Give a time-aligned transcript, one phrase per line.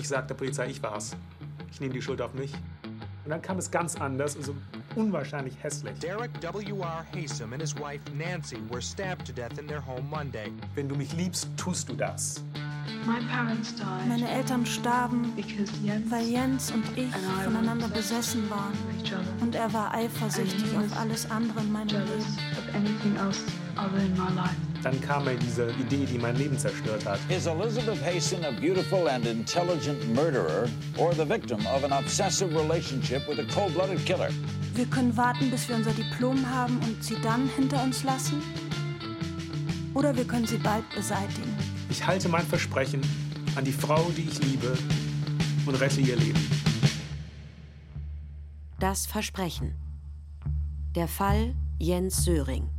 [0.00, 1.14] Ich sag der Polizei, ich war's.
[1.70, 2.54] Ich nehme die Schuld auf mich.
[2.54, 4.56] Und dann kam es ganz anders und so
[4.96, 5.92] unwahrscheinlich hässlich.
[5.98, 7.04] Derek W.R.
[7.14, 10.50] Haysom and his wife Nancy were stabbed to death in their home Monday.
[10.74, 12.42] Wenn du mich liebst, tust du das.
[14.08, 15.34] Meine Eltern starben,
[16.08, 17.14] weil Jens und ich
[17.44, 18.72] voneinander besessen waren.
[19.42, 22.24] Und er war eifersüchtig auf alles andere in meinem Leben.
[24.82, 27.18] Dann kam mir diese Idee, die mein Leben zerstört hat.
[27.28, 33.28] Is Elizabeth Hasten a beautiful and intelligent murderer or the victim of an obsessive relationship
[33.28, 34.30] with a cold blooded killer?
[34.74, 38.40] Wir können warten, bis wir unser Diplom haben und sie dann hinter uns lassen.
[39.92, 41.54] Oder wir können sie bald beseitigen.
[41.90, 43.02] Ich halte mein Versprechen
[43.56, 44.78] an die Frau, die ich liebe,
[45.66, 46.40] und rette ihr Leben.
[48.78, 49.74] Das Versprechen.
[50.94, 52.70] Der Fall Jens Söring.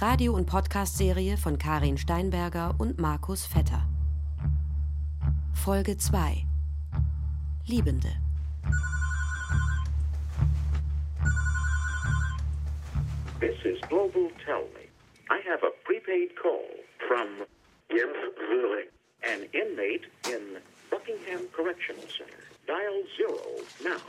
[0.00, 3.82] Radio- und Podcast-Serie von Karin Steinberger und Markus Vetter.
[5.52, 6.44] Folge 2.
[7.66, 8.08] Liebende.
[13.40, 14.86] This is Global Tell Me.
[15.30, 16.62] I have a prepaid call
[17.08, 17.44] from
[17.90, 18.90] Jens Zurich,
[19.24, 20.58] an inmate in
[20.90, 22.44] Buckingham Correctional Center.
[22.68, 23.40] Dial zero
[23.82, 24.00] now.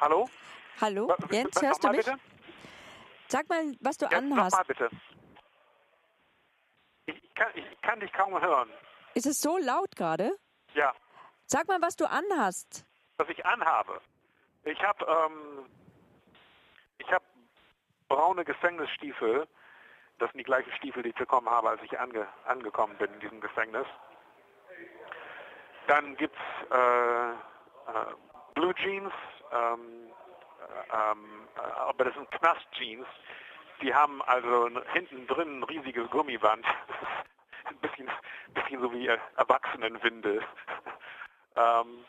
[0.00, 0.28] Hallo?
[0.80, 2.06] Hallo, Jens, hörst du mich?
[2.06, 2.27] Bitte?
[3.28, 4.52] Sag mal, was du Ja, anhast.
[4.56, 4.90] Nochmal bitte.
[7.06, 8.70] Ich kann, ich kann dich kaum hören.
[9.14, 10.32] Ist es so laut gerade?
[10.74, 10.94] Ja,
[11.46, 12.84] Sag mal, was du anhast.
[13.16, 14.00] was ich anhabe.
[14.64, 15.66] Ich habe ähm,
[16.98, 17.24] ich habe
[18.08, 19.48] braune Gefängnisstiefel.
[20.18, 23.20] Das sind die gleichen Stiefel, die ich bekommen habe, als ich ange, angekommen bin in
[23.20, 23.86] diesem Gefängnis.
[25.86, 26.38] Dann gibt's
[26.70, 27.34] äh, äh,
[28.54, 29.12] Blue Jeans,
[29.52, 30.12] ähm, äh,
[30.92, 33.06] ähm, äh, aber das sind Knast-Jeans.
[33.82, 36.64] Die haben also hinten drin ein riesiges Gummiband.
[37.64, 38.10] ein bisschen,
[38.54, 40.42] bisschen so wie äh, Erwachsenenwindel.
[41.56, 42.04] ähm,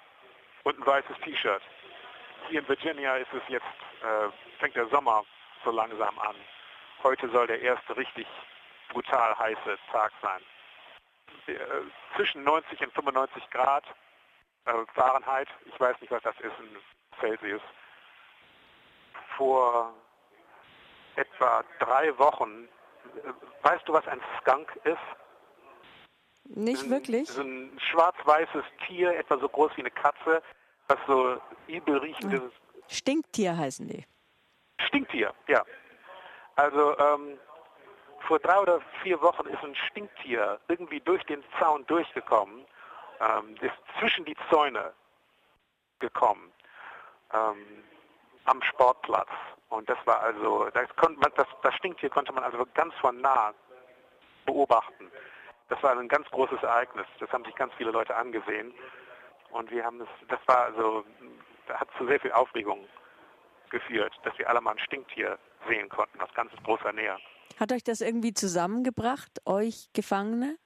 [0.64, 1.62] und ein weißes T-Shirt.
[2.50, 3.66] Hier in Virginia ist es jetzt,
[4.02, 4.30] äh,
[4.60, 5.24] fängt der Sommer
[5.64, 6.36] so langsam an.
[7.04, 8.28] Heute soll der erste richtig
[8.90, 10.42] brutal heiße Tag sein.
[11.48, 11.56] Äh,
[12.16, 13.84] zwischen 90 und 95 Grad
[14.66, 15.48] äh, Fahrenheit.
[15.66, 16.78] Ich weiß nicht, was das ist in
[17.20, 17.62] Celsius.
[19.40, 19.94] Vor
[21.16, 22.68] etwa drei Wochen,
[23.62, 24.98] weißt du, was ein Skunk ist?
[26.44, 27.30] Nicht Ein- wirklich?
[27.30, 30.44] So ein schwarz-weißes Tier, etwa so groß wie eine Katze,
[30.90, 32.52] was so übel riechendes
[32.90, 34.06] Stinktier heißen die.
[34.88, 35.64] Stinktier, ja.
[36.58, 37.40] Also ähm,
[38.28, 42.66] vor drei oder vier Wochen ist ein Stinktier irgendwie durch den Zaun durchgekommen,
[43.22, 44.92] ähm, ist zwischen die Zäune
[46.00, 46.52] gekommen
[47.34, 47.66] ähm,
[48.50, 49.30] am Sportplatz.
[49.70, 53.22] Und das war also, das, konnte man, das, das Stinktier konnte man also ganz von
[53.22, 53.54] nah
[54.46, 55.12] beobachten.
[55.70, 57.06] Das war ein ganz großes Ereignis.
[57.20, 58.74] Das haben sich ganz viele Leute angesehen.
[59.52, 61.06] Und wir haben das, das war also,
[61.68, 62.88] da hat zu sehr viel Aufregung
[63.70, 65.38] geführt, dass wir alle mal ein Stinktier
[65.68, 67.18] sehen konnten, aus ganz großer Nähe.
[67.60, 70.58] Hat euch das irgendwie zusammengebracht, euch Gefangene?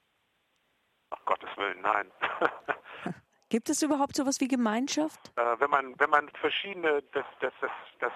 [1.10, 2.12] Ach Gottes Willen, nein.
[3.54, 5.32] Gibt es überhaupt sowas wie Gemeinschaft?
[5.36, 7.70] äh, wenn man, wenn man verschiedene, das, das, das,
[8.00, 8.12] das,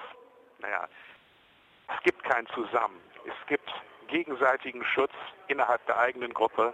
[0.58, 0.88] naja,
[1.96, 3.00] es gibt kein Zusammen.
[3.24, 3.70] Es gibt
[4.08, 5.12] gegenseitigen Schutz
[5.48, 6.74] innerhalb der eigenen Gruppe.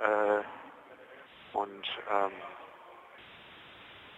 [0.00, 2.32] Äh, und ähm,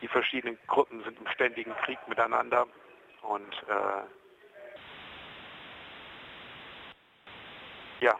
[0.00, 2.66] die verschiedenen Gruppen sind im ständigen Krieg miteinander.
[3.20, 4.04] Und äh,
[8.06, 8.18] ja,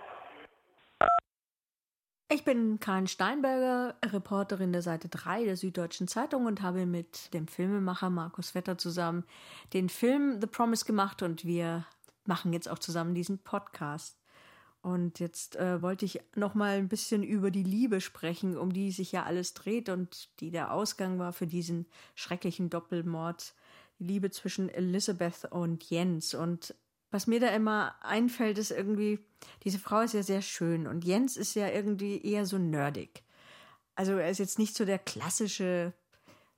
[2.45, 7.49] Ich bin Karin Steinberger, Reporterin der Seite 3 der Süddeutschen Zeitung und habe mit dem
[7.49, 9.25] Filmemacher Markus Vetter zusammen
[9.73, 11.87] den Film The Promise gemacht und wir
[12.27, 14.19] machen jetzt auch zusammen diesen Podcast.
[14.83, 18.91] Und jetzt äh, wollte ich noch mal ein bisschen über die Liebe sprechen, um die
[18.91, 23.55] sich ja alles dreht und die der Ausgang war für diesen schrecklichen Doppelmord.
[23.99, 26.35] Die Liebe zwischen Elizabeth und Jens.
[26.35, 26.75] Und
[27.15, 29.21] was mir da immer einfällt, ist irgendwie,
[29.63, 33.23] diese Frau ist ja sehr schön und Jens ist ja irgendwie eher so nerdig.
[33.95, 35.93] Also er ist jetzt nicht so der klassische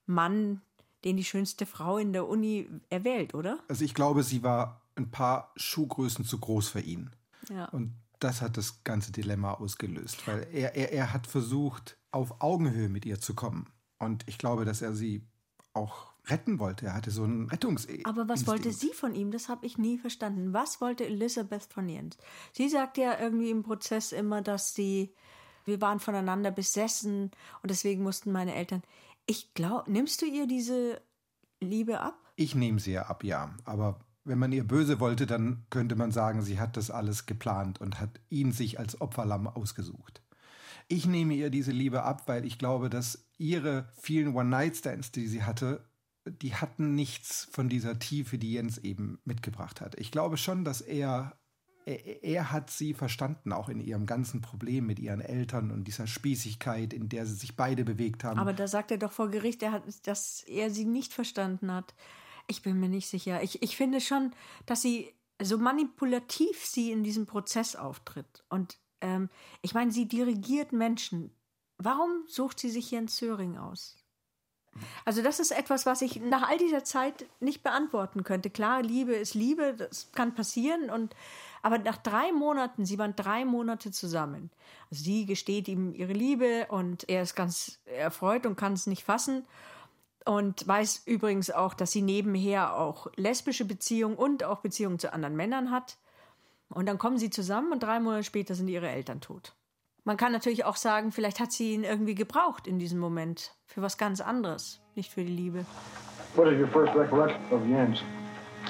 [0.06, 0.62] Mann,
[1.04, 3.58] den die schönste Frau in der Uni erwählt, oder?
[3.68, 7.10] Also ich glaube, sie war ein paar Schuhgrößen zu groß für ihn.
[7.50, 7.66] Ja.
[7.66, 12.88] Und das hat das ganze Dilemma ausgelöst, weil er, er, er hat versucht, auf Augenhöhe
[12.88, 13.68] mit ihr zu kommen.
[13.98, 15.22] Und ich glaube, dass er sie
[15.74, 16.86] auch retten wollte.
[16.86, 17.86] Er hatte so einen Rettungs.
[18.04, 19.30] Aber was wollte sie von ihm?
[19.30, 20.52] Das habe ich nie verstanden.
[20.52, 22.18] Was wollte Elizabeth von Jens?
[22.52, 25.14] Sie sagt ja irgendwie im Prozess immer, dass sie,
[25.64, 27.30] wir waren voneinander besessen
[27.62, 28.82] und deswegen mussten meine Eltern.
[29.26, 31.00] Ich glaube, nimmst du ihr diese
[31.60, 32.18] Liebe ab?
[32.36, 33.54] Ich nehme sie ja ab, ja.
[33.64, 37.80] Aber wenn man ihr böse wollte, dann könnte man sagen, sie hat das alles geplant
[37.80, 40.22] und hat ihn sich als Opferlamm ausgesucht.
[40.88, 45.42] Ich nehme ihr diese Liebe ab, weil ich glaube, dass ihre vielen One-Night-Stands, die sie
[45.42, 45.84] hatte,
[46.26, 49.98] die hatten nichts von dieser Tiefe, die Jens eben mitgebracht hat.
[49.98, 51.36] Ich glaube schon, dass er,
[51.84, 56.06] er, er, hat sie verstanden, auch in ihrem ganzen Problem mit ihren Eltern und dieser
[56.06, 58.38] Spießigkeit, in der sie sich beide bewegt haben.
[58.38, 61.94] Aber da sagt er doch vor Gericht, er hat, dass er sie nicht verstanden hat.
[62.48, 63.42] Ich bin mir nicht sicher.
[63.42, 64.32] Ich, ich finde schon,
[64.66, 65.12] dass sie
[65.42, 68.44] so manipulativ sie in diesem Prozess auftritt.
[68.48, 69.28] Und ähm,
[69.62, 71.30] ich meine, sie dirigiert Menschen.
[71.78, 73.96] Warum sucht sie sich Jens Söring aus?
[75.04, 78.50] Also das ist etwas, was ich nach all dieser Zeit nicht beantworten könnte.
[78.50, 80.90] Klar, Liebe ist Liebe, das kann passieren.
[80.90, 81.14] Und,
[81.62, 84.50] aber nach drei Monaten, sie waren drei Monate zusammen.
[84.90, 89.44] Sie gesteht ihm ihre Liebe und er ist ganz erfreut und kann es nicht fassen.
[90.24, 95.36] Und weiß übrigens auch, dass sie nebenher auch lesbische Beziehungen und auch Beziehungen zu anderen
[95.36, 95.98] Männern hat.
[96.68, 99.54] Und dann kommen sie zusammen und drei Monate später sind ihre Eltern tot.
[100.06, 103.56] Man kann natürlich auch sagen, vielleicht hat sie ihn irgendwie gebraucht in diesem Moment.
[103.66, 105.66] Für was ganz anderes, nicht für die Liebe.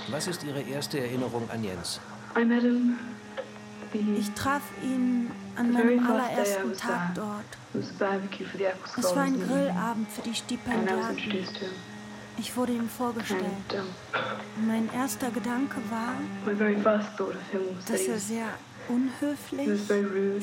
[0.08, 2.00] Was ist Ihre erste Erinnerung an Jens?
[4.18, 7.44] Ich traf ihn an meinem allerersten Tag dort.
[7.74, 11.46] Es war ein Grillabend für die Stipendiaten.
[12.38, 13.42] Ich wurde ihm vorgestellt.
[14.66, 16.14] Mein erster Gedanke war,
[17.86, 18.48] dass er sehr
[18.88, 19.80] unhöflich,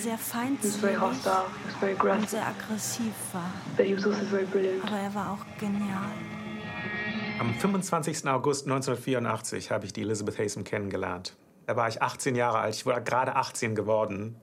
[0.02, 3.52] sehr feindselig und sehr aggressiv war.
[4.84, 6.12] Aber er war auch genial.
[7.40, 8.28] Am 25.
[8.28, 11.36] August 1984 habe ich die Elizabeth Haysom kennengelernt.
[11.66, 14.36] Da war ich 18 Jahre alt, ich war gerade 18 geworden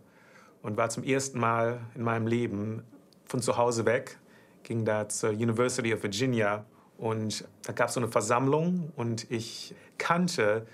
[0.62, 2.82] und war zum ersten Mal in meinem Leben
[3.26, 4.18] von zu Hause weg,
[4.62, 6.64] ging da zur University of Virginia
[6.98, 10.66] und da gab es so eine Versammlung und ich kannte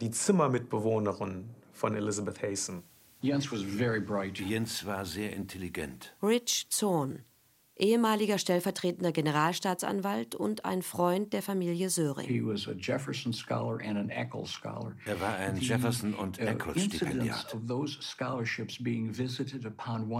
[0.00, 2.82] die Zimmermitbewohnerin von Elizabeth Haysom.
[3.20, 4.38] Jens, was very bright.
[4.38, 6.14] Jens war sehr intelligent.
[6.22, 7.24] Rich Zorn,
[7.76, 12.28] ehemaliger stellvertretender Generalstaatsanwalt und ein Freund der Familie Söring.
[12.28, 12.44] Er
[15.20, 17.56] war ein Jefferson- und uh, Eccles-Stipendiat.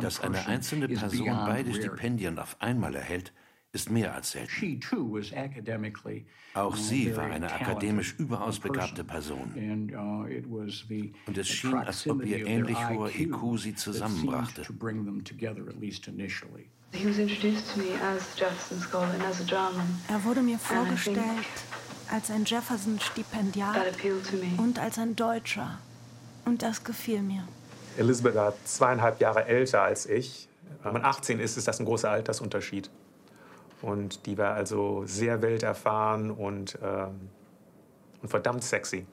[0.03, 3.33] Dass eine einzelne Person beide Stipendien auf einmal erhält,
[3.73, 4.81] ist mehr als selten.
[6.55, 9.53] Auch sie war eine akademisch überaus begabte Person.
[9.95, 10.25] Uh,
[11.27, 14.63] Und es schien, als ob ihr ähnlich hoher IQ sie zusammenbrachte.
[20.09, 21.19] Er wurde mir vorgestellt
[22.11, 23.77] als ein Jefferson-Stipendiat
[24.57, 25.79] und als ein Deutscher.
[26.47, 27.47] Und das gefiel mir.
[27.99, 30.49] Elizabeth war zweieinhalb Jahre älter als ich.
[30.83, 32.89] Wenn man 18 ist, ist das ein großer Altersunterschied.
[33.83, 37.29] Und die war also sehr welterfahren und, ähm,
[38.23, 39.07] und verdammt sexy.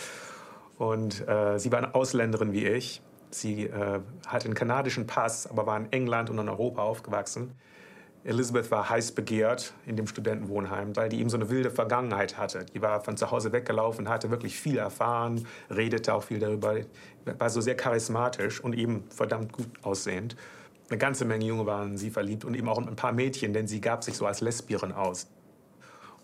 [0.78, 3.02] und äh, sie war eine Ausländerin wie ich.
[3.30, 7.52] Sie äh, hatte einen kanadischen Pass, aber war in England und in Europa aufgewachsen.
[8.24, 12.64] Elizabeth war heiß begehrt in dem Studentenwohnheim, weil die eben so eine wilde Vergangenheit hatte.
[12.72, 16.76] Die war von zu Hause weggelaufen, hatte wirklich viel erfahren, redete auch viel darüber,
[17.24, 20.36] war so sehr charismatisch und eben verdammt gut aussehend
[20.88, 23.66] eine ganze Menge Junge waren in sie verliebt und eben auch ein paar Mädchen, denn
[23.66, 25.28] sie gab sich so als Lesbierin aus.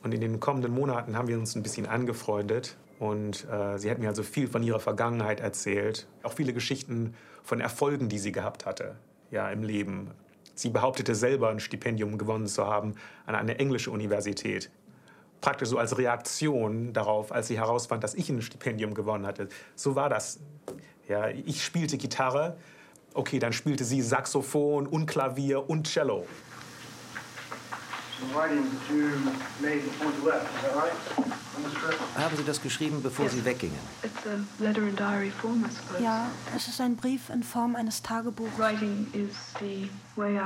[0.02, 3.98] Und in den kommenden Monaten haben wir uns ein bisschen angefreundet und äh, sie hat
[3.98, 8.66] mir also viel von ihrer Vergangenheit erzählt, auch viele Geschichten von Erfolgen, die sie gehabt
[8.66, 8.96] hatte,
[9.30, 10.10] ja, im Leben.
[10.54, 12.94] Sie behauptete selber ein Stipendium gewonnen zu haben
[13.26, 14.70] an eine englische Universität.
[15.40, 19.48] Praktisch so als Reaktion darauf, als sie herausfand, dass ich ein Stipendium gewonnen hatte.
[19.76, 20.40] So war das.
[21.08, 22.56] Ja, ich spielte Gitarre,
[23.18, 26.24] Okay, dann spielte sie Saxophon und Klavier und Cello.
[32.16, 33.80] Haben Sie das geschrieben, bevor Sie weggingen?
[36.00, 38.56] Ja, es ist ein Brief in Form eines Tagebuchs.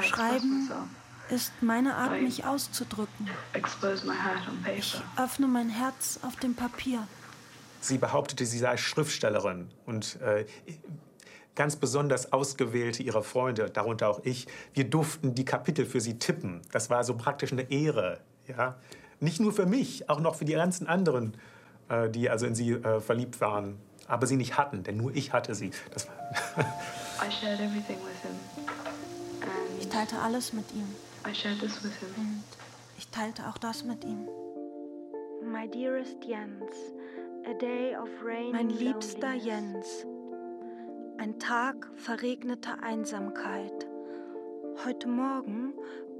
[0.01, 0.71] Schreiben
[1.29, 3.29] ist meine Art, mich auszudrücken.
[4.79, 7.07] Ich öffne mein Herz auf dem Papier.
[7.83, 10.47] Sie behauptete, sie sei Schriftstellerin und äh,
[11.55, 16.63] ganz besonders ausgewählte ihrer Freunde, darunter auch ich, wir durften die Kapitel für sie tippen.
[16.73, 18.21] Das war so praktisch eine Ehre.
[18.49, 18.77] Ja?
[19.21, 21.37] Nicht nur für mich, auch noch für die ganzen anderen,
[21.89, 25.33] äh, die also in sie äh, verliebt waren, aber sie nicht hatten, denn nur ich
[25.33, 25.71] hatte sie.
[25.93, 26.09] Das
[29.79, 30.89] ich teilte alles mit ihm.
[31.25, 31.33] Und
[32.99, 34.29] ich teilte auch das mit ihm.
[35.45, 36.73] My dearest Jens,
[37.45, 40.07] a day of rain mein liebster Jens,
[41.23, 43.87] ein Tag verregneter Einsamkeit.
[44.85, 45.73] Heute Morgen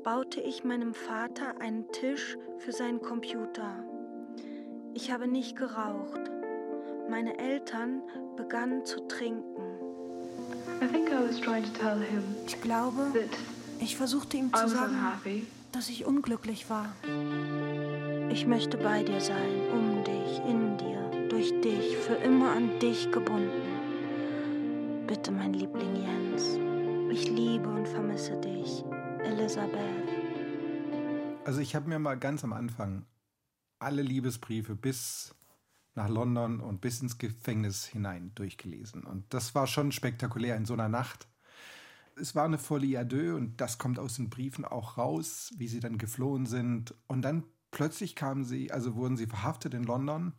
[0.05, 3.85] baute ich meinem Vater einen Tisch für seinen Computer.
[4.95, 6.21] Ich habe nicht geraucht.
[7.11, 8.01] Meine Eltern
[8.37, 9.65] begannen zu trinken.
[12.47, 13.13] Ich glaube,
[13.81, 14.97] ich versuchte ihm zu sagen,
[15.73, 16.93] dass ich unglücklich war.
[18.31, 23.11] Ich möchte bei dir sein, um dich, in dir, durch dich, für immer an dich
[23.11, 23.82] gebunden.
[25.13, 26.57] Bitte, mein Liebling Jens,
[27.13, 28.83] ich liebe und vermisse dich,
[29.23, 30.09] Elisabeth.
[31.45, 33.05] Also ich habe mir mal ganz am Anfang
[33.79, 35.35] alle Liebesbriefe bis
[35.95, 39.05] nach London und bis ins Gefängnis hinein durchgelesen.
[39.05, 41.29] Und das war schon spektakulär in so einer Nacht.
[42.17, 45.69] Es war eine Folie à deux und das kommt aus den Briefen auch raus, wie
[45.69, 46.95] sie dann geflohen sind.
[47.07, 50.33] Und dann plötzlich kamen sie, also wurden sie verhaftet in London.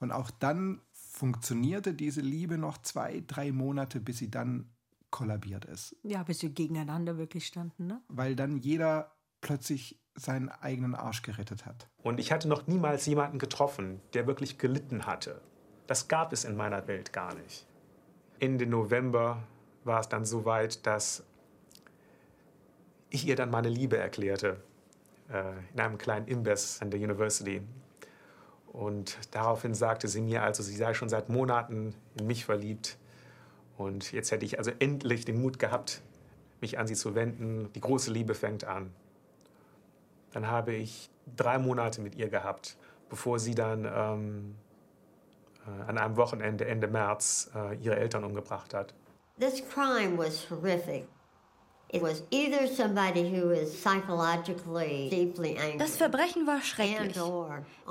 [0.00, 4.70] Und auch dann funktionierte diese Liebe noch zwei, drei Monate, bis sie dann
[5.10, 5.94] kollabiert ist.
[6.02, 8.00] Ja, bis sie gegeneinander wirklich standen, ne?
[8.08, 11.88] Weil dann jeder plötzlich seinen eigenen Arsch gerettet hat.
[12.02, 15.42] Und ich hatte noch niemals jemanden getroffen, der wirklich gelitten hatte.
[15.86, 17.66] Das gab es in meiner Welt gar nicht.
[18.38, 19.42] Ende November
[19.84, 21.24] war es dann so weit, dass
[23.10, 24.62] ich ihr dann meine Liebe erklärte
[25.28, 27.60] äh, in einem kleinen Imbiss an der University.
[28.72, 32.96] Und daraufhin sagte sie mir also, sie sei schon seit Monaten in mich verliebt.
[33.76, 36.00] Und jetzt hätte ich also endlich den Mut gehabt,
[36.60, 37.70] mich an sie zu wenden.
[37.74, 38.90] Die große Liebe fängt an.
[40.32, 42.78] Dann habe ich drei Monate mit ihr gehabt,
[43.10, 44.54] bevor sie dann ähm,
[45.66, 48.94] äh, an einem Wochenende Ende März äh, ihre Eltern umgebracht hat.
[49.38, 51.04] This crime was horrific.
[55.78, 57.16] Das Verbrechen war schrecklich.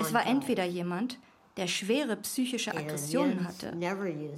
[0.00, 1.18] Es war entweder jemand,
[1.56, 3.72] der schwere psychische Aggressionen hatte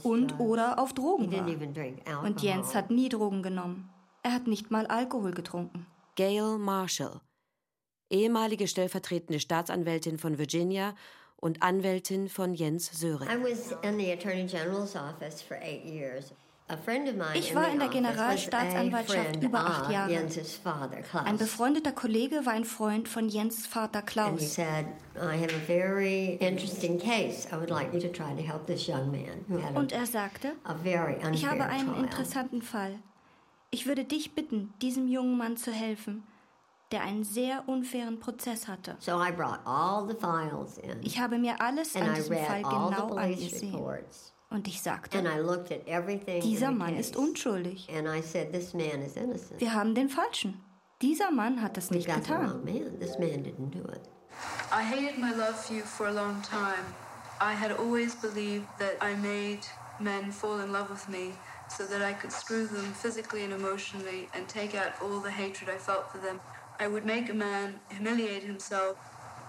[0.03, 2.25] und oder auf Drogen war.
[2.25, 3.89] Und Jens hat nie Drogen genommen.
[4.23, 5.87] Er hat nicht mal Alkohol getrunken.
[6.17, 7.21] Gail Marshall,
[8.11, 10.95] ehemalige stellvertretende Staatsanwältin von Virginia
[11.37, 13.29] und Anwältin von Jens Söring.
[17.35, 20.17] Ich war in der Generalstaatsanwaltschaft über acht Jahre.
[21.25, 24.41] Ein befreundeter Kollege war ein Freund von Jens Vater Klaus.
[29.75, 30.53] Und er sagte,
[31.33, 32.99] ich habe einen interessanten Fall.
[33.71, 36.23] Ich würde dich bitten, diesem jungen Mann zu helfen
[36.95, 38.97] der einen sehr unfairen Prozess hatte.
[41.03, 44.05] Ich habe mir alles an diesem Fall genau angesehen.
[44.51, 45.23] Und ich sagte,
[46.43, 47.89] dieser Mann ist unschuldig.
[47.89, 50.61] Wir haben den Falschen.
[51.03, 52.63] Dieser Mann hat das nicht getan.
[54.73, 56.85] I hated my love for you for a long time.
[57.41, 59.61] I had always believed that I made
[60.01, 61.33] men fall in love with me
[61.69, 65.69] so that I could screw them physically and emotionally and take out all the hatred
[65.71, 66.41] I felt for them.
[66.81, 68.97] I would make a man humiliate himself,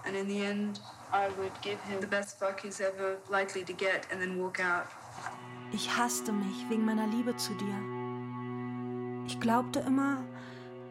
[0.06, 0.80] and in the end,
[1.12, 4.60] I would give him the best fuck he's ever likely to get and then walk
[4.60, 4.86] out.
[5.72, 7.76] Ich hasste mich wegen meiner Liebe zu dir.
[9.26, 10.24] Ich glaubte immer,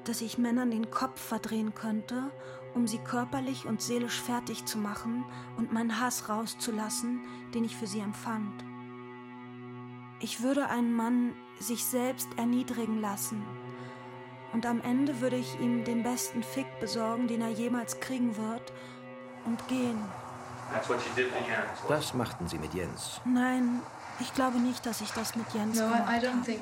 [0.04, 2.30] dass ich Männern den Kopf verdrehen könnte,
[2.74, 5.24] um sie körperlich und seelisch fertig zu machen
[5.58, 7.22] und meinen Hass rauszulassen,
[7.54, 8.64] den ich für sie empfand.
[10.20, 13.44] Ich würde einen Mann sich selbst erniedrigen lassen,
[14.56, 18.72] und am Ende würde ich ihm den besten Fick besorgen, den er jemals kriegen wird,
[19.46, 19.98] und gehen.
[21.88, 23.22] Das machten Sie mit Jens.
[23.26, 23.82] Nein,
[24.20, 26.60] ich glaube nicht, dass ich das mit Jens no, gemacht habe.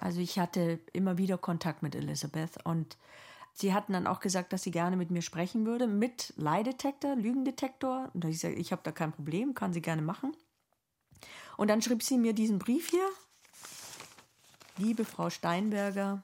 [0.00, 2.96] Also ich hatte immer wieder Kontakt mit Elizabeth und
[3.52, 8.10] sie hatten dann auch gesagt, dass sie gerne mit mir sprechen würde, mit Leidetektor, Lügendetektor.
[8.14, 10.36] Und ich sage, ich habe da kein Problem, kann sie gerne machen.
[11.56, 13.08] Und dann schrieb sie mir diesen Brief hier
[14.78, 16.22] Liebe Frau Steinberger,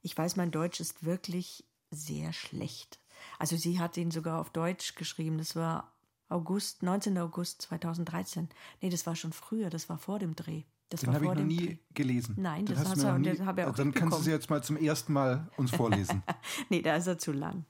[0.00, 3.00] ich weiß, mein Deutsch ist wirklich sehr schlecht.
[3.38, 5.38] Also sie hat ihn sogar auf Deutsch geschrieben.
[5.38, 5.92] Das war
[6.28, 7.18] August, 19.
[7.18, 8.48] August 2013.
[8.80, 10.62] Nee, das war schon früher, das war vor dem Dreh.
[10.88, 11.78] Das Den habe ich noch nie Dreh.
[11.94, 12.34] gelesen.
[12.38, 14.50] Nein, das, das hast du, nie, das habe ich auch Dann kannst du sie jetzt
[14.50, 16.22] mal zum ersten Mal uns vorlesen.
[16.68, 17.64] nee, da ist er zu lang.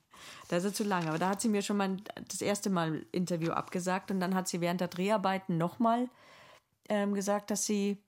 [0.49, 1.07] Da ist er zu lang.
[1.09, 1.97] Aber da hat sie mir schon mal
[2.29, 6.09] das erste Mal Interview abgesagt und dann hat sie während der Dreharbeiten nochmal
[6.89, 7.99] ähm, gesagt, dass sie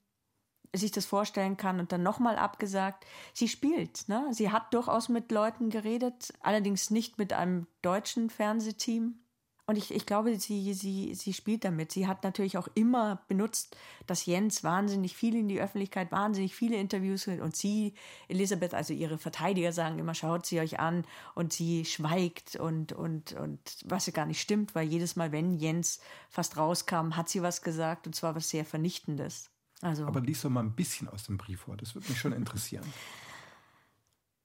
[0.75, 3.07] sich das vorstellen kann und dann nochmal abgesagt.
[3.33, 4.29] Sie spielt, ne?
[4.33, 9.21] Sie hat durchaus mit Leuten geredet, allerdings nicht mit einem deutschen Fernsehteam.
[9.67, 11.91] Und ich, ich glaube, sie, sie, sie spielt damit.
[11.91, 13.77] Sie hat natürlich auch immer benutzt,
[14.07, 17.95] dass Jens wahnsinnig viel in die Öffentlichkeit, wahnsinnig viele Interviews und sie,
[18.29, 23.33] Elisabeth, also ihre Verteidiger sagen immer, schaut sie euch an und sie schweigt und, und,
[23.33, 27.41] und was ja gar nicht stimmt, weil jedes Mal, wenn Jens fast rauskam, hat sie
[27.41, 29.54] was gesagt und zwar was sehr Vernichtendes.
[29.85, 32.33] Also, Aber lies doch mal ein bisschen aus dem Brief vor, das würde mich schon
[32.33, 32.91] interessieren.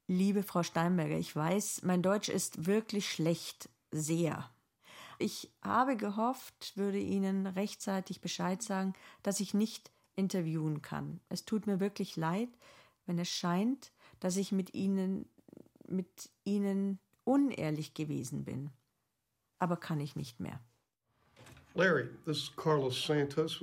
[0.05, 4.49] Liebe Frau Steinberger, ich weiß, mein Deutsch ist wirklich schlecht, sehr.
[5.17, 8.93] Ich habe gehofft, würde Ihnen rechtzeitig Bescheid sagen,
[9.23, 11.21] dass ich nicht interviewen kann.
[11.29, 12.49] Es tut mir wirklich leid,
[13.05, 15.25] wenn es scheint, dass ich mit Ihnen,
[15.87, 18.71] mit Ihnen unehrlich gewesen bin.
[19.57, 20.59] Aber kann ich nicht mehr.
[21.75, 23.53] Larry, this is Carlos Santos,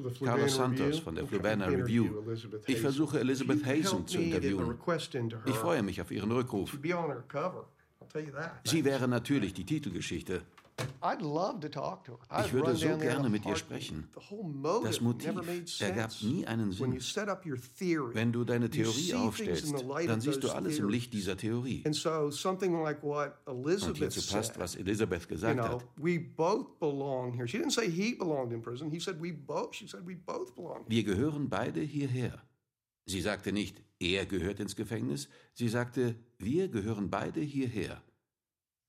[1.01, 2.23] von der Flubana Review.
[2.67, 4.79] Ich versuche Elizabeth Haysom zu interviewen.
[5.47, 6.79] Ich freue mich auf Ihren Rückruf.
[8.65, 10.43] Sie wäre natürlich die Titelgeschichte.
[12.45, 14.09] Ich würde so gerne mit ihr sprechen.
[14.85, 16.99] Das Motiv ergab nie einen Sinn.
[18.13, 19.73] Wenn du deine Theorie aufstellst,
[20.07, 21.83] dann siehst du alles im Licht dieser Theorie.
[21.85, 21.95] Und
[23.97, 25.85] hierzu passt, was Elizabeth gesagt hat.
[30.89, 32.43] Wir gehören beide hierher.
[33.07, 38.03] Sie sagte nicht, er gehört ins Gefängnis, sie sagte, wir gehören beide hierher.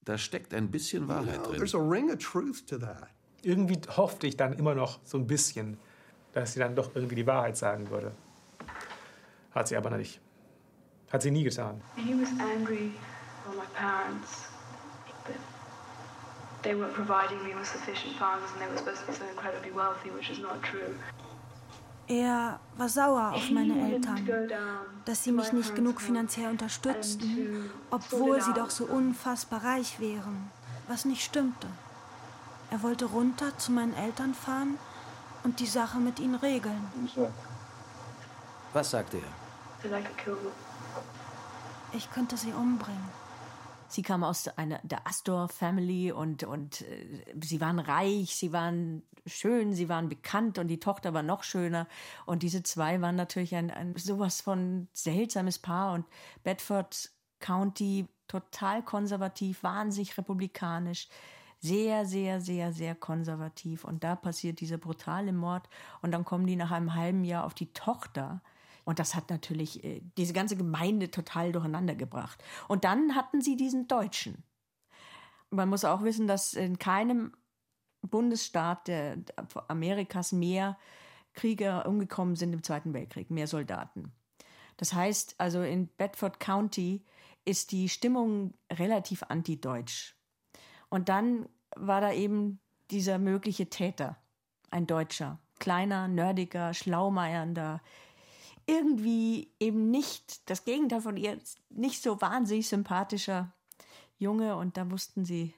[0.07, 1.61] Da steckt ein bisschen Wahrheit drin.
[3.41, 5.77] Irgendwie hoffte ich dann immer noch so ein bisschen,
[6.31, 8.13] dass sie dann doch irgendwie die Wahrheit sagen würde.
[9.51, 10.21] Hat sie aber nicht.
[11.11, 11.81] Hat sie nie getan.
[11.97, 12.93] He was angry
[13.49, 14.47] on my parents
[15.25, 15.41] that
[16.63, 19.71] they weren't providing me with sufficient funds and they were supposed to be so incredibly
[19.75, 20.95] wealthy, which is not true.
[22.07, 24.25] Er war sauer auf meine Eltern,
[25.03, 30.49] dass sie mich nicht genug finanziell unterstützten, obwohl sie doch so unfassbar reich wären,
[30.87, 31.67] was nicht stimmte.
[32.71, 34.77] Er wollte runter zu meinen Eltern fahren
[35.43, 36.87] und die Sache mit ihnen regeln.
[38.73, 40.01] Was sagte er?
[41.93, 43.26] Ich könnte sie umbringen.
[43.87, 49.03] Sie kam aus einer der Astor Family und und äh, sie waren reich, sie waren
[49.25, 51.87] schön, sie waren bekannt und die Tochter war noch schöner
[52.25, 56.05] und diese zwei waren natürlich ein, ein sowas von seltsames Paar und
[56.43, 61.07] Bedford County total konservativ, wahnsinnig republikanisch
[61.59, 63.83] sehr, sehr, sehr, sehr konservativ.
[63.83, 65.67] Und da passiert dieser brutale Mord.
[66.01, 68.41] Und dann kommen die nach einem halben Jahr auf die Tochter,
[68.87, 72.41] und das hat natürlich äh, diese ganze Gemeinde total durcheinander gebracht.
[72.69, 74.45] Und dann hatten sie diesen Deutschen.
[75.49, 77.33] Man muss auch wissen, dass in keinem
[78.01, 79.17] Bundesstaat der,
[79.67, 80.77] Amerikas mehr
[81.33, 84.13] Krieger umgekommen sind im Zweiten Weltkrieg, mehr Soldaten.
[84.77, 87.03] Das heißt, also in Bedford County
[87.43, 90.15] ist die Stimmung relativ anti-deutsch.
[90.87, 94.15] Und dann war da eben dieser mögliche Täter,
[94.71, 97.81] ein Deutscher, kleiner, nerdiger, schlaumeiernder,
[98.67, 103.53] irgendwie eben nicht das Gegenteil von ihr, nicht so wahnsinnig sympathischer
[104.19, 105.53] Junge und da wussten sie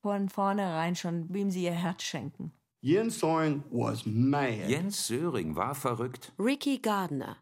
[0.00, 2.52] von vornherein schon, wem sie ihr Herz schenken.
[2.80, 4.68] Jens Söring was mad.
[4.68, 6.32] Jens Söring war verrückt.
[6.36, 7.36] Ricky Gardner,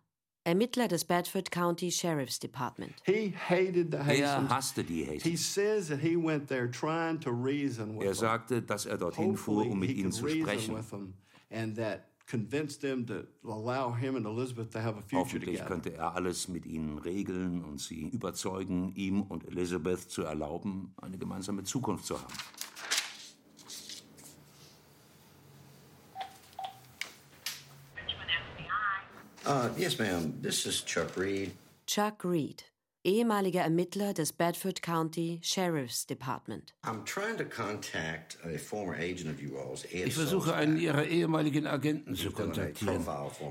[0.45, 2.93] Ermittler des Bedford County Sheriff's Department.
[3.05, 5.57] He hated the er hasste die Hastings.
[8.01, 10.77] Er sagte, dass er dorthin fuhr, um mit ihnen zu sprechen.
[15.13, 20.95] Hoffentlich könnte er alles mit ihnen regeln und sie überzeugen, ihm und Elizabeth zu erlauben,
[21.01, 22.35] eine gemeinsame Zukunft zu haben.
[29.47, 30.41] Uh, yes, ma'am.
[30.43, 31.53] This is Chuck Reed.
[31.87, 32.70] Chuck Reed
[33.05, 36.75] ehemaliger Ermittler des Bedford County Sheriff's Department.
[39.93, 43.07] Ich versuche einen Ihrer ehemaligen Agenten zu kontaktieren,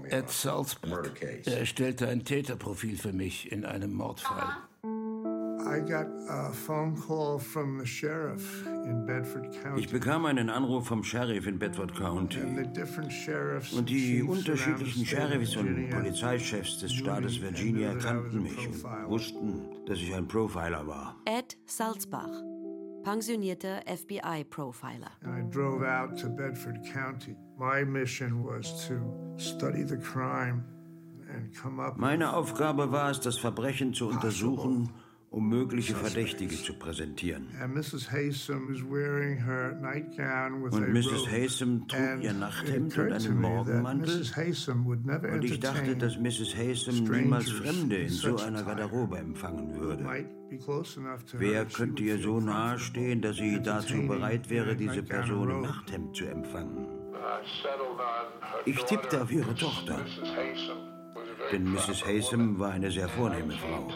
[0.09, 1.21] Ed Salzberg.
[1.45, 4.68] Er erstellte ein Täterprofil für mich in einem Mordfall.
[9.77, 12.39] Ich bekam einen Anruf vom Sheriff in Bedford County.
[13.75, 20.13] Und die unterschiedlichen Sheriffs und Polizeichefs des Staates Virginia kannten mich und wussten, dass ich
[20.15, 21.15] ein Profiler war.
[21.25, 22.41] Ed Salzbach,
[23.03, 25.11] pensionierter FBI-Profiler.
[25.23, 27.35] I drove out to Bedford County.
[27.57, 28.95] My mission was to
[29.37, 30.63] study the crime
[31.97, 34.89] Meine Aufgabe war es, das Verbrechen zu untersuchen
[35.31, 37.47] um mögliche Verdächtige zu präsentieren.
[37.61, 38.11] Und Mrs.
[41.29, 44.23] Haysom trug ihr Nachthemd und einen Morgenmantel.
[45.33, 46.55] Und ich dachte, dass Mrs.
[46.55, 50.03] Haysom niemals Fremde in so einer Garderobe empfangen würde.
[51.33, 56.15] Wer könnte ihr so nahe stehen, dass sie dazu bereit wäre, diese Person im Nachthemd
[56.15, 56.87] zu empfangen?
[58.65, 59.99] Ich tippte auf ihre Tochter
[61.51, 62.05] denn Mrs.
[62.05, 63.87] Haysom war eine sehr vornehme Frau.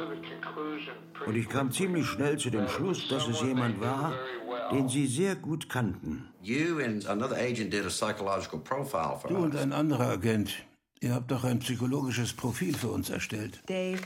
[1.25, 4.13] Und ich kam ziemlich schnell zu dem Schluss, dass es jemand war,
[4.71, 6.29] den sie sehr gut kannten.
[6.43, 6.79] Du
[9.37, 10.65] und ein anderer Agent,
[10.99, 13.61] ihr habt doch ein psychologisches Profil für uns erstellt.
[13.67, 14.01] Dave.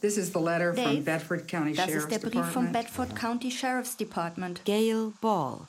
[0.00, 3.50] This is the letter Dave, from Bedford County das ist der Brief vom Bedford County
[3.50, 4.62] Sheriff's Department.
[4.66, 5.66] Gail Ball,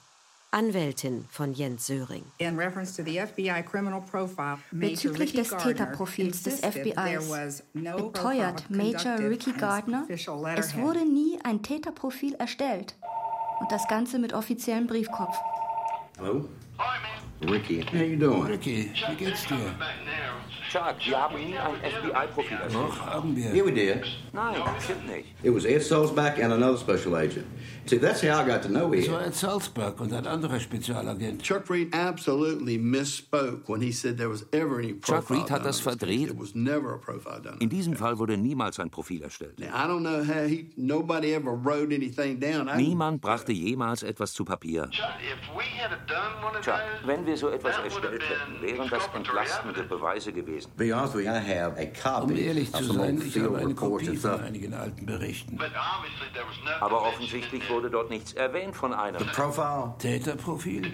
[0.56, 2.24] Anwältin von Jens Söring.
[4.72, 12.96] Bezüglich des Täterprofils des FBIs beteuert Major Ricky Gardner, es wurde nie ein Täterprofil erstellt.
[13.60, 15.36] Und das Ganze mit offiziellem Briefkopf.
[16.20, 16.48] Hallo?
[17.41, 18.44] Ricky, how you doing?
[18.44, 19.76] Ricky, wie geht's dir?
[20.71, 22.73] Chuck, wir haben nie ein FBI-Profil erstellt.
[22.89, 23.54] Doch, haben wir.
[23.54, 24.04] Yeah, we did.
[24.34, 25.25] Nein, stimmt nicht.
[25.43, 27.45] It was Ed Sulzback and another special agent.
[27.88, 29.12] See, that's how I got to know Es Ed.
[29.12, 31.43] war Ed Salzberg und ein anderer Spezialagent.
[31.43, 35.60] Chuck Reed absolutely misspoke when he said there was ever any profile Chuck Reed hat
[35.60, 36.08] done das on this case.
[36.08, 36.28] verdreht.
[36.30, 37.58] There was never a profile done.
[37.60, 39.60] In diesem Fall wurde niemals ein Profil erstellt.
[39.60, 40.71] Now, I don't know how he.
[40.78, 42.67] Nobody ever wrote anything down.
[42.67, 44.89] I, Niemand brachte jemals etwas zu Papier.
[44.89, 46.73] Chuck,
[47.06, 50.55] wenn wir so etwas erstellt hätten, wären das entlastende Beweise gewesen.
[50.56, 51.84] A
[52.15, 54.74] Um copy ehrlich of zu some sein, old ich habe eine reports Kopie von einigen
[54.74, 55.60] alten Berichten.
[56.80, 59.20] Aber offensichtlich wurde dort nichts erwähnt von einem.
[59.20, 59.94] The profile?
[60.00, 60.91] Täterprofil?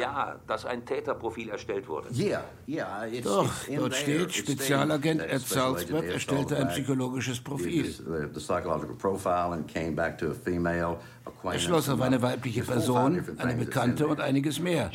[0.00, 2.08] Ja, dass ein Täterprofil erstellt wurde.
[2.12, 3.06] Yeah, yeah.
[3.06, 7.82] It's, Doch, dort steht, Spezialagent Ed that Special Agent Salzberg Ed erstellte ein psychologisches Profil.
[7.82, 10.98] did The, the psychological profile and came back to a female
[11.42, 14.90] Er schloss auf eine weibliche Person, eine Bekannte und einiges mehr.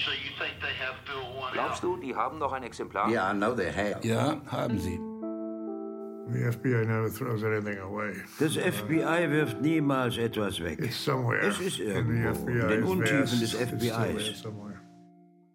[1.54, 3.10] Glaubst du, die haben noch ein Exemplar?
[3.10, 4.06] Yeah, I know they have.
[4.08, 5.00] Ja, haben sie.
[6.32, 8.14] The FBI never throws anything away.
[8.40, 10.80] Das FBI wirft niemals etwas weg.
[10.80, 14.40] It's somewhere Es ist irgendwo in den Untiefen des FBIs.
[14.42, 14.80] somewhere.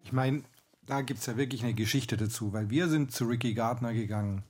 [0.03, 0.43] Ich meine,
[0.85, 4.43] da gibt es ja wirklich eine Geschichte dazu, weil wir sind zu Ricky Gardner gegangen,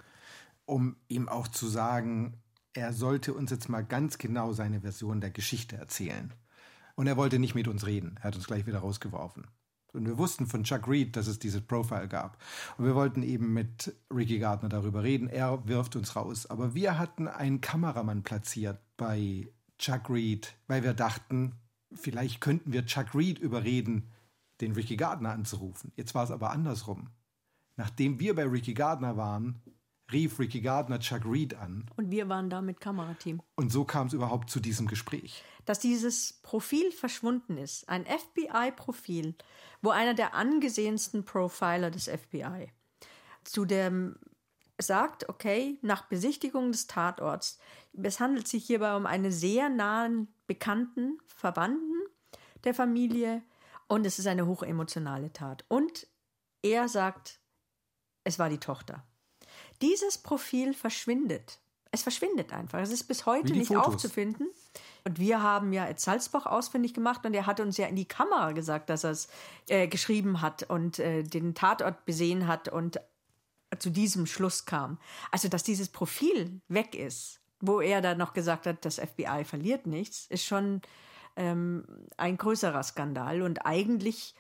[0.66, 2.34] um ihm auch zu sagen,
[2.78, 6.32] er sollte uns jetzt mal ganz genau seine Version der Geschichte erzählen.
[6.96, 8.18] Und er wollte nicht mit uns reden.
[8.20, 9.48] Er hat uns gleich wieder rausgeworfen.
[9.94, 12.38] Und wir wussten von Chuck Reed, dass es dieses Profile gab.
[12.78, 15.28] Und wir wollten eben mit Ricky Gardner darüber reden.
[15.28, 16.46] Er wirft uns raus.
[16.46, 19.48] Aber wir hatten einen Kameramann platziert bei
[19.80, 21.54] Chuck Reed, weil wir dachten,
[21.92, 24.12] vielleicht könnten wir Chuck Reed überreden,
[24.62, 25.92] den Ricky Gardner anzurufen.
[25.96, 27.10] Jetzt war es aber andersrum.
[27.76, 29.64] Nachdem wir bei Ricky Gardner waren,
[30.12, 31.86] rief Ricky Gardner Chuck Reed an.
[31.96, 33.42] Und wir waren da mit Kamerateam.
[33.56, 35.44] Und so kam es überhaupt zu diesem Gespräch.
[35.66, 39.36] Dass dieses Profil verschwunden ist, ein FBI-Profil,
[39.82, 42.72] wo einer der angesehensten Profiler des FBI
[43.44, 44.18] zu dem
[44.78, 47.60] sagt, okay, nach Besichtigung des Tatorts,
[47.94, 51.96] es handelt sich hierbei um einen sehr nahen Bekannten, Verwandten
[52.64, 53.42] der Familie
[53.88, 55.66] und es ist eine hochemotionale Tat.
[55.68, 56.08] Und
[56.62, 57.40] er sagt,
[58.24, 59.04] es war die Tochter.
[59.82, 61.60] Dieses Profil verschwindet.
[61.92, 62.80] Es verschwindet einfach.
[62.80, 63.88] Es ist bis heute nicht Fotos.
[63.88, 64.48] aufzufinden.
[65.04, 68.08] Und wir haben ja Ed Salzbach ausfindig gemacht und er hat uns ja in die
[68.08, 69.30] Kamera gesagt, dass er es
[69.68, 73.00] äh, geschrieben hat und äh, den Tatort besehen hat und
[73.80, 74.98] zu diesem Schluss kam.
[75.32, 79.88] Also, dass dieses Profil weg ist, wo er dann noch gesagt hat, das FBI verliert
[79.88, 80.82] nichts, ist schon
[81.36, 81.86] ähm,
[82.18, 83.42] ein größerer Skandal.
[83.42, 84.36] Und eigentlich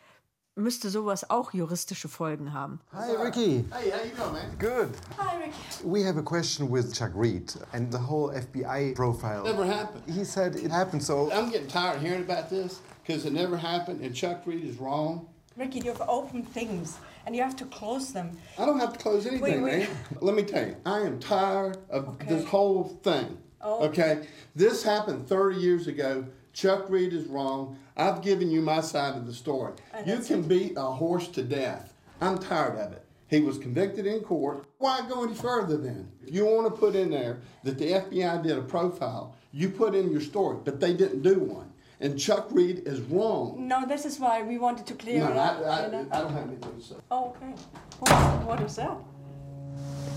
[0.58, 2.80] müsste sowas auch juristische Folgen haben.
[2.94, 3.64] Hi, Ricky.
[3.72, 4.56] Hey, how you doing, man?
[4.58, 4.90] Good.
[5.18, 5.54] Hi, Ricky.
[5.84, 9.44] We have a question with Chuck Reed and the whole FBI profile.
[9.44, 10.04] Never happened.
[10.08, 11.32] He said it happened, so.
[11.32, 14.78] I'm getting tired of hearing about this because it never happened, and Chuck Reed is
[14.78, 15.28] wrong.
[15.56, 18.38] Ricky, you've opened things and you have to close them.
[18.58, 19.80] I don't have to close anything, Wait, wait.
[19.90, 19.98] man.
[20.22, 22.28] Let me tell you, I am tired of Okay.
[22.28, 23.38] this whole thing.
[23.60, 23.86] Oh.
[23.88, 24.28] Okay?
[24.56, 26.26] This happened 30 years ago.
[26.58, 27.78] Chuck Reed is wrong.
[27.96, 29.74] I've given you my side of the story.
[29.94, 30.48] And You can it.
[30.48, 31.94] beat a horse to death.
[32.20, 33.06] I'm tired of it.
[33.28, 34.66] He was convicted in court.
[34.80, 36.08] Why go any further then?
[36.26, 39.36] If you want to put in there that the FBI did a profile.
[39.52, 41.72] You put in your story, but they didn't do one.
[42.00, 43.68] And Chuck Reed is wrong.
[43.68, 45.66] No, this is why we wanted to clear No, it I, up.
[45.66, 46.08] I, you know?
[46.12, 46.96] I don't have anything to say.
[47.12, 47.54] Oh, okay.
[48.00, 48.98] What, what is that?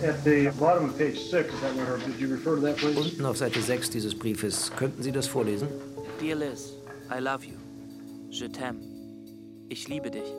[0.02, 2.96] At the bottom of page six, that where, did you refer to that, please?
[2.96, 4.70] Unten auf Seite 6 dieses Briefes.
[4.74, 5.68] Könnten Sie das vorlesen?
[6.20, 6.74] Dear Liz,
[7.10, 7.56] I love you.
[8.30, 8.78] Je t'aime.
[9.70, 10.30] Ich liebe dich.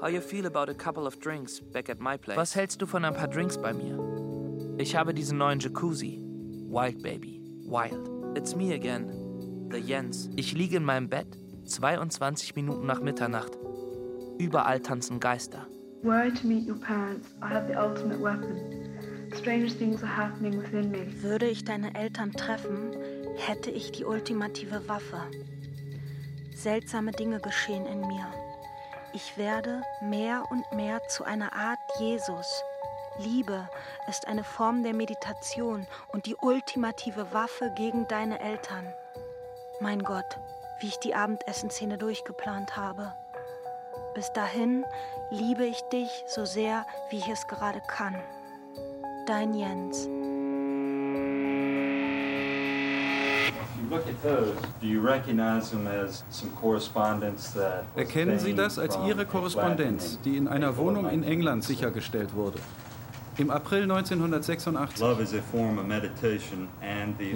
[0.00, 2.36] How you feel about a couple of drinks back at my place?
[2.36, 3.98] Was hältst du von ein paar Drinks bei mir?
[4.78, 6.20] Ich habe diesen neuen Jacuzzi.
[6.68, 7.42] Wild Baby.
[7.64, 8.08] Wild.
[8.36, 9.68] It's me again.
[9.72, 10.30] The Jens.
[10.36, 11.26] Ich liege in meinem Bett.
[11.64, 13.58] 22 Minuten nach Mitternacht.
[14.38, 15.66] Überall tanzen Geister.
[16.04, 18.58] Were I to meet your parents, I have the ultimate weapon.
[19.34, 21.06] Strange things are happening within me.
[21.20, 22.92] Würde ich deine Eltern treffen,
[23.36, 25.20] hätte ich die ultimative Waffe.
[26.54, 28.26] Seltsame Dinge geschehen in mir.
[29.14, 32.62] Ich werde mehr und mehr zu einer Art Jesus.
[33.18, 33.68] Liebe
[34.08, 38.86] ist eine Form der Meditation und die ultimative Waffe gegen deine Eltern.
[39.80, 40.38] Mein Gott,
[40.80, 43.12] wie ich die Abendessenszene durchgeplant habe.
[44.14, 44.84] Bis dahin
[45.30, 48.16] liebe ich dich so sehr, wie ich es gerade kann.
[49.26, 50.08] Dein Jens.
[57.96, 62.58] Erkennen Sie das als Ihre Korrespondenz, die in einer Wohnung in England sichergestellt wurde?
[63.38, 65.02] Im April 1986.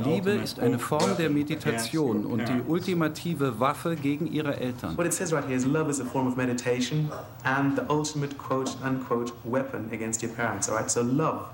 [0.04, 4.96] Liebe ist eine Form der Meditation und die ultimative Waffe gegen ihre Eltern.
[4.98, 7.10] What it says right here is love is a form of meditation
[7.44, 10.68] and the ultimate quote unquote weapon against your parents.
[10.68, 11.46] All right, so love.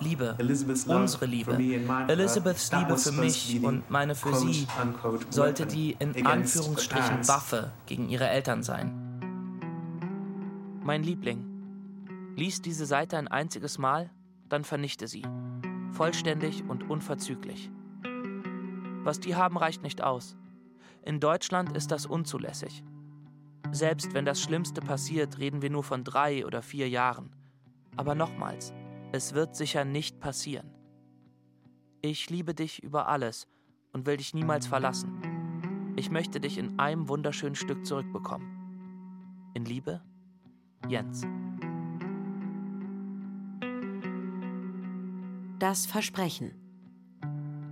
[0.00, 0.36] Liebe,
[0.86, 1.58] unsere Liebe,
[2.08, 4.66] Elizabeths Liebe für mich und meine für sie
[5.30, 9.00] sollte die in Anführungsstrichen Waffe gegen ihre Eltern sein.
[10.82, 11.54] Mein Liebling,
[12.36, 14.10] Lies diese Seite ein einziges Mal,
[14.48, 15.22] dann vernichte sie.
[15.92, 17.70] Vollständig und unverzüglich.
[19.04, 20.36] Was die haben, reicht nicht aus.
[21.02, 22.82] In Deutschland ist das unzulässig.
[23.70, 27.30] Selbst wenn das Schlimmste passiert, reden wir nur von drei oder vier Jahren.
[27.96, 28.72] Aber nochmals,
[29.14, 30.68] es wird sicher nicht passieren.
[32.02, 33.46] Ich liebe dich über alles
[33.92, 35.94] und will dich niemals verlassen.
[35.94, 39.52] Ich möchte dich in einem wunderschönen Stück zurückbekommen.
[39.54, 40.02] In Liebe,
[40.88, 41.24] Jens.
[45.60, 46.50] Das Versprechen.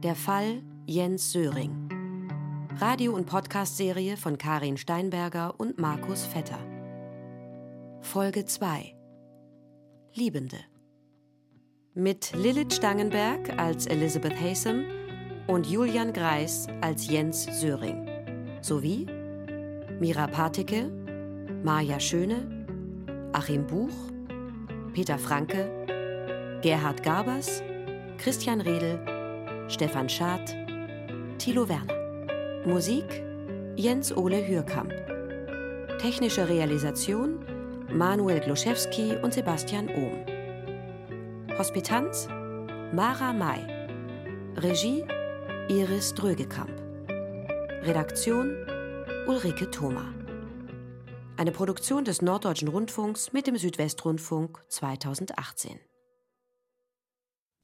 [0.04, 1.88] Der Fall Jens Söring.
[2.76, 6.60] Radio- und Podcast-Serie von Karin Steinberger und Markus Vetter.
[8.00, 8.94] Folge 2.
[10.14, 10.71] Liebende.
[11.94, 14.86] Mit Lilith Stangenberg als Elizabeth Haysom
[15.46, 18.08] und Julian Greis als Jens Söring.
[18.62, 19.06] Sowie
[20.00, 20.90] Mira Patike,
[21.62, 22.64] Maja Schöne,
[23.34, 23.92] Achim Buch,
[24.94, 25.68] Peter Franke,
[26.62, 27.62] Gerhard Gabers,
[28.16, 28.98] Christian Redl,
[29.68, 30.56] Stefan Schad,
[31.36, 32.64] Thilo Werner.
[32.64, 33.22] Musik
[33.76, 34.94] Jens Ole Hürkamp.
[35.98, 37.44] Technische Realisation
[37.92, 40.31] Manuel Gluszewski und Sebastian Ohm.
[41.62, 42.26] Hospitanz
[42.92, 43.64] Mara May.
[44.56, 45.04] Regie
[45.68, 46.72] Iris Drögekamp.
[47.84, 48.56] Redaktion
[49.28, 50.12] Ulrike Thoma.
[51.36, 55.78] Eine Produktion des Norddeutschen Rundfunks mit dem Südwestrundfunk 2018.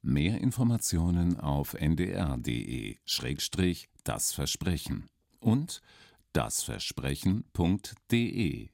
[0.01, 3.01] Mehr Informationen auf ndr.de-das
[4.31, 5.09] Versprechen
[5.41, 5.81] und
[6.31, 8.69] dasversprechen.de